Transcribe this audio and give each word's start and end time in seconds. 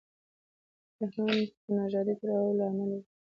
یا 0.99 1.05
هم 1.13 1.29
د 1.63 1.65
نژادي 1.77 2.13
تړاو 2.19 2.57
له 2.57 2.63
امله 2.69 2.85
وي. 2.97 3.01